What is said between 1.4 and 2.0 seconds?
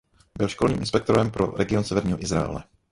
region